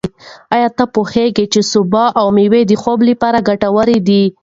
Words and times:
ایا 0.55 0.69
ته 0.77 0.83
پوهېږې 0.95 1.45
چې 1.53 1.61
سبو 1.71 2.05
او 2.19 2.27
مېوې 2.35 2.61
د 2.67 2.71
خوب 2.81 2.99
لپاره 3.09 3.45
ګټور 3.49 3.87
دي؟ 4.07 4.23